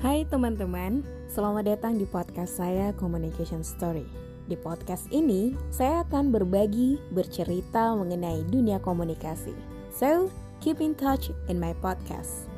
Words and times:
Hai 0.00 0.24
teman-teman, 0.24 1.04
selamat 1.28 1.76
datang 1.76 2.00
di 2.00 2.08
podcast 2.08 2.56
saya 2.56 2.88
Communication 2.96 3.60
Story. 3.60 4.08
Di 4.48 4.56
podcast 4.56 5.04
ini, 5.12 5.52
saya 5.68 6.08
akan 6.08 6.32
berbagi, 6.32 6.96
bercerita 7.12 7.92
mengenai 7.92 8.40
dunia 8.48 8.80
komunikasi. 8.80 9.52
So, 9.92 10.32
keep 10.64 10.80
in 10.80 10.96
touch 10.96 11.28
in 11.52 11.60
my 11.60 11.76
podcast. 11.84 12.49